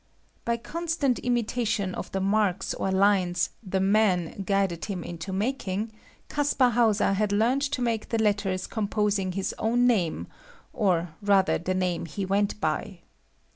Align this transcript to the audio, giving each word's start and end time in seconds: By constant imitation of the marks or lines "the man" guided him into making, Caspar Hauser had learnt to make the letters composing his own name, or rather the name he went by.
By 0.45 0.57
constant 0.57 1.19
imitation 1.19 1.93
of 1.93 2.11
the 2.11 2.19
marks 2.19 2.73
or 2.73 2.89
lines 2.91 3.51
"the 3.61 3.79
man" 3.79 4.41
guided 4.47 4.85
him 4.85 5.03
into 5.03 5.31
making, 5.31 5.91
Caspar 6.27 6.69
Hauser 6.71 7.13
had 7.13 7.31
learnt 7.31 7.61
to 7.69 7.83
make 7.83 8.09
the 8.09 8.17
letters 8.17 8.65
composing 8.65 9.33
his 9.33 9.53
own 9.59 9.85
name, 9.85 10.25
or 10.73 11.13
rather 11.21 11.59
the 11.59 11.75
name 11.75 12.07
he 12.07 12.25
went 12.25 12.59
by. 12.59 13.01